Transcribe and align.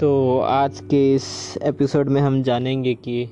तो 0.00 0.38
आज 0.40 0.80
के 0.80 1.14
इस 1.14 1.58
एपिसोड 1.62 2.08
में 2.08 2.20
हम 2.20 2.42
जानेंगे 2.42 2.94
कि 2.94 3.24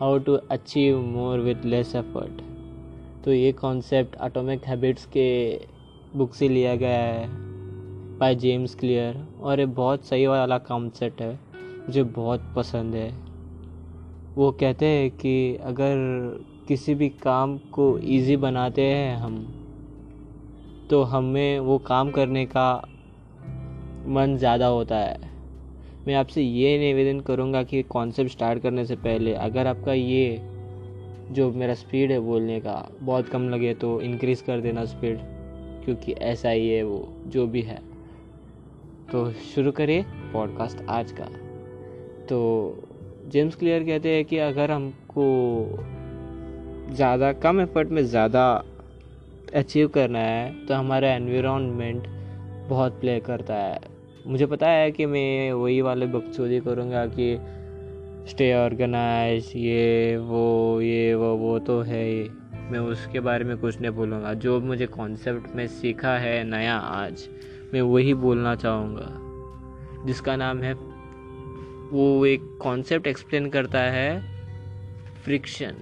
how 0.00 0.18
to 0.18 0.32
achieve 0.32 1.00
more 1.00 1.38
with 1.38 1.64
less 1.64 1.94
effort 1.96 2.42
तो 3.24 3.32
ये 3.32 3.52
कॉन्सेप्ट 3.52 4.16
एटॉमिक 4.22 4.64
हैबिट्स 4.64 5.06
के 5.06 5.56
बुक 6.16 6.34
से 6.34 6.48
लिया 6.48 6.76
गया 6.76 6.98
है 6.98 7.26
बाय 8.18 8.34
जेम्स 8.34 8.74
क्लियर 8.74 9.24
और 9.40 9.60
ये 9.60 9.66
बहुत 9.66 10.04
सही 10.04 10.26
वाला 10.26 10.58
कॉन्सेप्ट 10.58 11.22
है 11.22 11.32
मुझे 11.62 12.02
बहुत 12.02 12.52
पसंद 12.56 12.94
है। 12.94 13.08
वो 14.36 14.50
कहते 14.50 14.86
हैं 14.86 15.10
कि 15.10 15.56
अगर 15.56 15.96
किसी 16.68 16.94
भी 16.94 17.08
काम 17.08 17.58
को 17.58 17.98
इजी 17.98 18.36
बनाते 18.36 18.82
हैं 18.82 19.16
हम 19.16 19.42
तो 20.90 21.02
हमें 21.02 21.60
वो 21.60 21.78
काम 21.78 22.10
करने 22.10 22.46
का 22.46 22.82
मन 24.06 24.36
ज़्यादा 24.38 24.66
होता 24.66 24.96
है। 24.96 25.29
मैं 26.06 26.14
आपसे 26.14 26.42
ये 26.42 26.78
निवेदन 26.78 27.20
करूँगा 27.20 27.62
कि 27.62 27.82
कॉन्सेप्ट 27.82 28.30
स्टार्ट 28.30 28.62
करने 28.62 28.84
से 28.84 28.96
पहले 28.96 29.34
अगर 29.34 29.66
आपका 29.66 29.92
ये 29.92 30.40
जो 31.30 31.50
मेरा 31.52 31.74
स्पीड 31.74 32.12
है 32.12 32.20
बोलने 32.20 32.60
का 32.60 32.74
बहुत 33.00 33.28
कम 33.28 33.48
लगे 33.48 33.74
तो 33.74 34.00
इंक्रीज़ 34.00 34.44
कर 34.44 34.60
देना 34.60 34.84
स्पीड 34.84 35.18
क्योंकि 35.84 36.12
ऐसा 36.12 36.50
ही 36.50 36.68
है 36.68 36.82
वो, 36.82 37.08
जो 37.26 37.46
भी 37.46 37.62
है। 37.62 37.78
तो 39.12 39.30
शुरू 39.32 39.72
करिए 39.72 40.04
पॉडकास्ट 40.32 40.78
आज 40.88 41.12
का। 41.12 41.24
तो 42.26 42.38
जेम्स 43.28 43.54
क्लियर 43.54 43.84
कहते 43.84 44.14
हैं 44.14 44.24
कि 44.24 44.38
अगर 44.38 44.70
हमको 44.70 45.24
ज़्यादा, 46.94 47.32
कम 47.32 47.60
एफर्ट 47.60 47.88
में 47.88 48.04
ज़्यादा 48.04 48.64
अचीव 49.54 49.88
करना 49.88 50.18
है 50.18 50.66
तो 50.66 50.74
हमारा 50.74 51.14
एनवायरनमेंट 51.14 52.06
बहुत 52.68 53.00
प्ले 53.00 53.18
करता 53.20 53.54
है। 53.54 53.99
मुझे 54.26 54.46
पता 54.46 54.68
है 54.68 54.90
कि 54.90 55.06
मैं 55.06 55.52
वही 55.52 55.80
वाले 55.80 56.06
बकचोदी 56.06 56.60
करूँगा 56.60 57.06
कि 57.06 57.38
स्टे 58.30 58.54
ऑर्गेनाइज 58.54 59.52
ये, 59.56 60.16
वो 60.16 60.80
ये, 60.80 61.14
वो 61.14 61.36
वो 61.36 61.58
तो 61.58 61.80
है 61.80 62.04
ही। 62.04 62.28
मैं 62.70 62.78
उसके 62.78 63.20
बारे 63.20 63.44
में 63.44 63.56
कुछ 63.56 63.80
नहीं 63.80 63.90
बोलूँगा। 63.90 64.34
जो 64.34 64.60
मुझे 64.60 64.86
कॉन्सेप्ट 64.86 65.56
में 65.56 65.66
सीखा 65.66 66.18
है 66.18 66.44
नया 66.44 66.76
आज, 66.76 67.28
मैं 67.74 67.82
वही 67.82 68.14
बोलना 68.14 68.54
चाहूँगा। 68.54 69.06
जिसका 70.06 70.36
नाम 70.36 70.62
है, 70.62 70.72
वो 71.90 72.26
एक 72.26 72.58
कॉन्सेप्ट 72.62 73.06
एक्सप्लेन 73.06 73.50
करता 73.50 73.80
है 73.80 74.22
फ्रिक्शन 75.24 75.72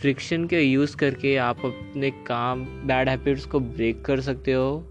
फ्रिक्शन 0.00 0.46
के 0.46 0.60
यूज़ 0.60 0.96
करके 0.96 1.36
आप 1.36 1.58
अपने 1.58 2.10
काम 2.10 2.64
बैड 2.64 3.08
हैबिट्स 3.08 3.46
को 3.46 3.60
ब्रेक 3.60 4.04
कर 4.04 4.20
सकते 4.20 4.52
हो। 4.52 4.84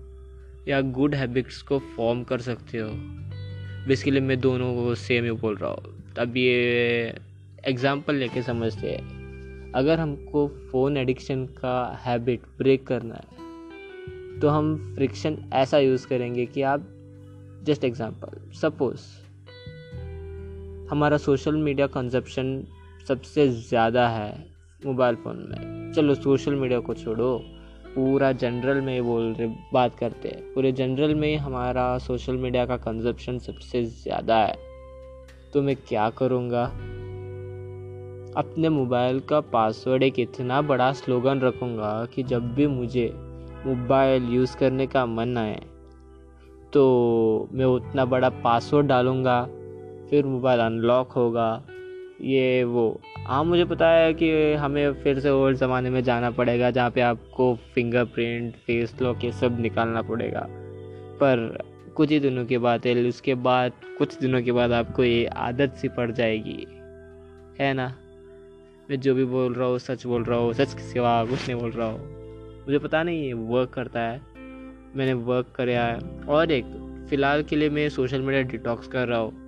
या 0.67 0.81
गुड 0.91 1.15
हैबिट्स 1.15 1.61
को 1.61 1.79
फॉर्म 1.95 2.23
कर 2.23 2.41
सकते 2.41 2.77
हो। 2.77 2.89
बेसिकली 3.87 4.19
मैं 4.19 4.39
दोनों 4.39 4.73
को 4.75 4.93
सेम 4.95 5.23
ही 5.23 5.31
बोल 5.31 5.55
रहा 5.55 5.71
हूँ। 5.71 6.13
अब 6.19 6.37
ये 6.37 7.13
एग्ज़ाम्पल 7.67 8.15
लेके 8.15 8.41
समझते 8.43 8.89
हैं। 8.89 9.71
अगर 9.75 9.99
हमको 9.99 10.47
फ़ोन 10.71 10.97
एडिक्शन 10.97 11.45
का 11.57 12.01
हैबिट 12.05 12.41
ब्रेक 12.57 12.85
करना 12.87 13.15
है 13.15 13.41
तो 14.39 14.49
हम 14.49 14.75
फ्रिक्शन 14.95 15.37
ऐसा 15.53 15.77
यूज़ 15.79 16.07
करेंगे 16.07 16.45
कि 16.45 16.61
आप 16.63 16.87
जस्ट 17.63 17.83
एग्ज़ाम्पल 17.83 18.39
सपोज़ 18.61 19.01
हमारा 20.89 21.17
सोशल 21.17 21.55
मीडिया 21.57 21.87
कंजप्शन 21.87 22.63
सबसे 23.07 23.47
ज़्यादा 23.49 24.07
है 24.09 24.31
मोबाइल 24.85 25.15
फ़ोन 25.15 25.37
में। 25.49 25.91
चलो 25.93 26.15
सोशल 26.15 26.55
मीडिया 26.55 26.79
को 26.79 26.93
छोड़ो। 26.93 27.37
पूरा 27.95 28.31
जनरल 28.31 28.81
में 28.81 29.03
बोल 29.03 29.33
रहे 29.33 29.47
बात 29.73 29.95
करते 29.95 30.29
हैं। 30.29 30.41
पूरे 30.53 30.71
जनरल 30.71 31.13
में 31.15 31.35
हमारा 31.37 31.97
सोशल 31.97 32.37
मीडिया 32.37 32.65
का 32.65 32.77
कंजप्शन 32.77 33.39
सबसे 33.39 33.83
ज़्यादा 33.83 34.37
है। 34.37 34.55
तो 35.53 35.61
मैं 35.61 35.75
क्या 35.87 36.09
करूँगा? 36.09 36.63
अपने 38.37 38.69
मोबाइल 38.69 39.19
का 39.19 39.39
पासवर्ड 39.49 40.03
एक 40.03 40.19
इतना 40.19 40.61
बड़ा 40.61 40.91
स्लोगन 40.93 41.39
रखूँगा 41.39 42.05
कि 42.05 42.23
जब 42.23 42.53
भी 42.55 42.67
मुझे 42.67 43.11
मोबाइल 43.65 44.29
यूज़ 44.29 44.57
करने 44.57 44.87
का 44.87 45.05
मन 45.05 45.37
आए 45.37 45.59
तो 46.73 47.49
मैं 47.51 47.65
उतना 47.65 48.05
बड़ा 48.05 48.29
पासवर्ड 48.43 48.87
डालूँगा, 48.87 49.43
फिर 50.09 50.25
मोबाइल 50.25 50.59
अनलॉक 50.59 51.11
होगा 51.11 51.51
ये 52.23 52.63
वो। 52.63 53.01
हाँ 53.27 53.43
मुझे 53.43 53.65
पता 53.65 53.89
है 53.89 54.13
कि 54.13 54.53
हमें 54.53 54.93
फिर 54.93 55.19
से 55.19 55.29
ओल्ड 55.29 55.57
ज़माने 55.57 55.89
में 55.89 56.03
जाना 56.03 56.31
पड़ेगा, 56.31 56.71
जहाँ 56.71 56.91
पे 56.91 57.01
आपको 57.01 57.55
फिंगरप्रिंट 57.75 58.55
फेस 58.55 59.01
लॉक 59.01 59.23
ये 59.23 59.31
सब 59.31 59.59
निकालना 59.59 60.01
पड़ेगा। 60.01 60.47
पर 61.13 61.63
कुछ 61.95 62.09
ही 62.09 62.19
दिनों 62.19 62.45
की 62.45 62.57
बात 62.57 62.85
है 62.85 63.05
उसके 63.05 63.35
बाद, 63.35 63.71
कुछ 63.97 64.19
दिनों 64.19 64.41
के 64.41 64.51
बाद 64.51 64.71
आपको 64.71 65.03
ये 65.03 65.25
आदत 65.25 65.73
सी 65.73 65.87
पड़ 65.87 66.11
जाएगी। 66.11 66.67
है 67.59 67.73
ना? 67.73 67.95
मैं 68.89 68.99
जो 68.99 69.15
भी 69.15 69.25
बोल 69.25 69.53
रहा 69.53 69.67
हूँ, 69.67 69.79
सच 69.79 70.05
बोल 70.05 70.23
रहा 70.23 70.39
हूँ, 70.39 70.53
सच 70.53 70.73
के 70.73 70.81
सिवा 70.81 71.25
कुछ 71.25 71.49
नहीं 71.49 71.61
बोल 71.61 71.71
रहा 71.71 71.87
हूँ। 71.87 72.23
मुझे 72.61 72.79
पता 72.79 73.03
नहीं 73.03 73.23
ये 73.23 73.33
वर्क 73.33 73.69
करता 73.69 73.99
है। 73.99 74.21
मैंने 74.95 75.13
वर्क 75.13 75.53
कराया 75.55 75.85
है। 75.85 75.99
और 76.29 76.51
एक, 76.51 76.65
फ़िलहाल 77.09 77.43
के 77.43 77.55
लिए 77.55 77.69
मैं 77.69 77.89
सोशल 77.89 78.21
मीडिया 78.21 78.41
डिटॉक्स 78.41 78.87
कर 78.87 79.07
रहा 79.07 79.19
हूँ। 79.19 79.42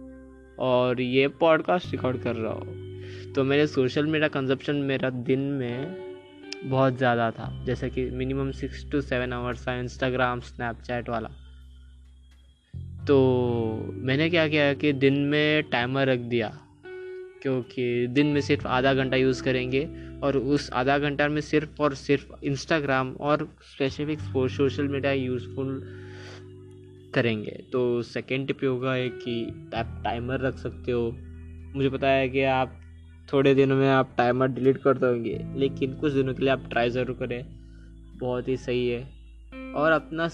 और 0.59 1.01
ये 1.01 1.27
पॉडकास्ट 1.39 1.91
रिकॉर्ड 1.91 2.21
कर 2.23 2.35
रहा 2.35 2.53
हूँ। 2.53 3.33
तो 3.33 3.43
मेरे 3.43 3.67
सोशल 3.67 4.05
मीडिया 4.05 4.27
कंजप्शन 4.29 4.75
मेरा 4.83 5.09
दिन 5.09 5.39
में 5.39 6.03
बहुत 6.65 6.97
ज़्यादा 6.97 7.29
था। 7.31 7.49
जैसे 7.65 7.89
कि 7.89 8.09
minimum 8.11 8.51
six 8.51 8.89
to 8.91 9.01
seven 9.01 9.33
hours 9.33 9.67
था 9.67 9.75
इंस्टाग्राम 9.79 10.39
स्नैपचैट 10.41 11.09
वाला। 11.09 11.29
तो 13.07 13.17
मैंने 13.97 14.29
क्या 14.29 14.47
किया 14.47 14.73
कि 14.73 14.93
दिन 14.93 15.19
में 15.25 15.63
टाइमर 15.63 16.07
रख 16.07 16.19
दिया, 16.19 16.47
क्योंकि 17.41 18.07
दिन 18.07 18.27
में 18.27 18.41
सिर्फ़ 18.41 18.67
आधा 18.67 18.93
घंटा 18.93 19.17
यूज़ 19.17 19.43
करेंगे 19.43 19.87
और 20.23 20.37
उस 20.37 20.69
आधा 20.73 20.97
घंटा 20.99 21.27
में 21.27 21.41
सिर्फ़ 21.41 21.81
और 21.81 21.93
सिर्फ़ 21.95 22.31
इंस्टाग्राम 22.43 23.11
और 23.21 23.47
स्पेसिफिक 23.73 24.19
सोशल 24.19 24.87
मीडिया 24.87 25.11
यूज़फुल 25.11 25.81
करेंगे। 27.15 27.63
तो 27.73 28.01
सेकेंड 28.01 28.47
टिप 28.47 28.57
होगा 28.63 28.93
है 28.93 29.09
कि 29.09 29.69
आप 29.75 30.01
टाइमर 30.03 30.39
रख 30.39 30.57
सकते 30.57 30.91
हो। 30.91 31.11
मुझे 31.75 31.89
पता 31.89 32.07
है 32.07 32.29
कि 32.29 32.43
आप 32.43 32.81
थोड़े 33.33 33.55
दिनों 33.55 33.75
में 33.75 33.89
आप 33.89 34.15
टाइमर 34.17 34.47
डिलीट 34.47 34.77
कर 34.77 34.97
दोगे, 34.97 35.45
लेकिन 35.55 35.93
कुछ 35.93 36.13
दिनों 36.13 36.33
के 36.33 36.41
लिए 36.41 36.49
आप 36.49 36.69
ट्राई 36.69 36.89
ज़रूर 36.89 37.17
करें। 37.19 37.45
बहुत 38.17 38.47
ही 38.47 38.57
सही 38.57 38.89
है। 38.89 39.09
और 39.75 39.91
अपना 39.91 40.29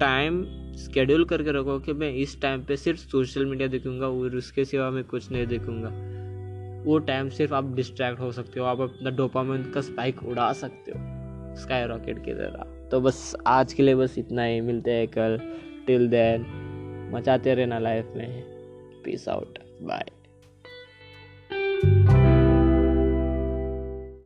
टाइम 0.00 0.44
स्केड्यूल 0.72 1.24
करके 1.24 1.52
रखो 1.52 1.78
कि 1.78 1.92
मैं 1.92 2.12
इस 2.14 2.42
टाइम 2.42 2.64
पे 2.64 2.76
सिर्फ़ 2.76 3.00
सोशल 3.00 3.46
मीडिया 3.46 3.68
देखूँगा 3.68 4.08
और 4.08 4.36
उसके 4.36 4.64
सिवा 4.64 4.90
मैं 4.90 5.04
कुछ 5.04 5.32
नहीं 5.32 5.46
देखूँगा। 5.46 5.88
वो 6.84 6.98
टाइम 6.98 7.28
सिर्फ़ 7.28 7.54
आप 7.54 7.74
डिस्ट्रैक्ट 7.74 8.20
हो 8.20 8.32
सकते 8.32 8.60
हो, 8.60 8.66
आप 8.66 8.80
अपना 8.80 9.10
डोपामिन 9.10 9.62
का 9.62 9.80
स्पाइक 9.80 10.22
उड़ा 10.22 10.52
सकते 10.52 10.90
हो। 10.90 10.98
स्काई 11.56 11.86
रॉकेट 11.86 12.24
की 12.24 12.32
तरह। 12.32 12.88
तो 12.88 13.00
बस 13.00 13.36
आज 13.46 13.72
के 13.72 13.82
लिए 13.82 13.94
बस 13.94 14.18
इतना 14.18 14.42
ही। 14.42 14.60
मिलते 14.60 14.90
हैं 14.90 15.08
कल। 15.08 15.40
टिल 15.90 16.08
देन 16.08 16.46
मचाते 17.14 17.54
रहना 17.54 17.78
लाइफ 17.78 18.12
में। 18.16 18.42
Peace 19.04 19.28
out 19.28 19.58
by 19.82 20.19